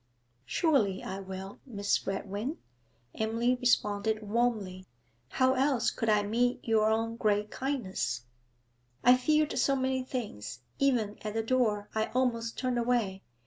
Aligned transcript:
'Surely 0.47 1.03
I 1.03 1.19
will, 1.19 1.59
Miss 1.63 2.07
Redwing,' 2.07 2.57
Emily 3.13 3.53
responded 3.53 4.23
warmly. 4.27 4.87
'How 5.29 5.53
else 5.53 5.91
could 5.91 6.09
I 6.09 6.23
meet 6.23 6.59
your 6.67 6.89
own 6.89 7.17
great 7.17 7.51
kindness?' 7.51 8.25
'I 9.03 9.17
feared 9.17 9.59
so 9.59 9.75
many 9.75 10.01
things; 10.01 10.61
even 10.79 11.19
at 11.21 11.35
the 11.35 11.43
door 11.43 11.87
I 11.93 12.07
almost 12.15 12.57
turned 12.57 12.79
away. 12.79 13.21